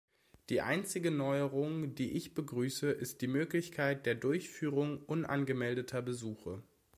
Die 0.49 0.61
einzige 0.61 1.11
Neuerung, 1.11 1.93
die 1.93 2.13
ich 2.13 2.33
begrüße, 2.33 2.89
ist 2.89 3.21
die 3.21 3.27
Möglichkeit 3.27 4.07
der 4.07 4.15
Durchführung 4.15 4.99
unangemeldeter 5.03 6.01
Besuche. 6.01 6.63